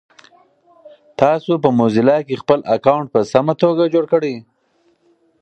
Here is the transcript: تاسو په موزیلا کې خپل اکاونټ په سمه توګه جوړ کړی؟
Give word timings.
تاسو 1.21 1.51
په 1.63 1.69
موزیلا 1.77 2.17
کې 2.27 2.41
خپل 2.41 2.59
اکاونټ 2.75 3.07
په 3.13 3.21
سمه 3.31 3.53
توګه 3.63 3.91
جوړ 3.93 4.05
کړی؟ 4.13 4.35